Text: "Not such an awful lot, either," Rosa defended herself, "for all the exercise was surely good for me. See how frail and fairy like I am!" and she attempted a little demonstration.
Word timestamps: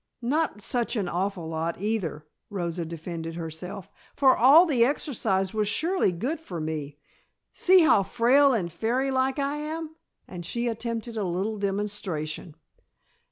"Not 0.23 0.63
such 0.63 0.95
an 0.95 1.07
awful 1.07 1.47
lot, 1.47 1.79
either," 1.79 2.25
Rosa 2.49 2.85
defended 2.85 3.35
herself, 3.35 3.91
"for 4.15 4.35
all 4.35 4.65
the 4.65 4.83
exercise 4.83 5.53
was 5.53 5.67
surely 5.67 6.11
good 6.11 6.41
for 6.41 6.59
me. 6.59 6.97
See 7.53 7.81
how 7.81 8.01
frail 8.01 8.51
and 8.51 8.73
fairy 8.73 9.11
like 9.11 9.37
I 9.37 9.57
am!" 9.57 9.95
and 10.27 10.43
she 10.43 10.67
attempted 10.67 11.17
a 11.17 11.23
little 11.23 11.59
demonstration. 11.59 12.55